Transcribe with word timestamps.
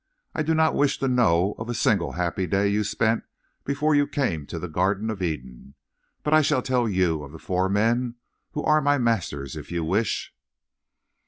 I 0.33 0.41
do 0.41 0.55
not 0.55 0.73
wish 0.73 0.97
to 0.97 1.07
know 1.07 1.53
of 1.59 1.69
a 1.69 1.75
single 1.75 2.13
happy 2.13 2.47
day 2.47 2.67
you 2.67 2.83
spent 2.83 3.23
before 3.63 3.93
you 3.93 4.07
came 4.07 4.47
to 4.47 4.57
the 4.57 4.67
Garden 4.67 5.11
of 5.11 5.21
Eden. 5.21 5.75
But 6.23 6.33
I 6.33 6.41
shall 6.41 6.63
tell 6.63 6.89
you 6.89 7.21
of 7.21 7.31
the 7.33 7.37
four 7.37 7.69
men 7.69 8.15
who 8.53 8.63
are 8.63 8.81
my 8.81 8.97
masters 8.97 9.55
if 9.55 9.71
you 9.71 9.83
wish." 9.83 10.33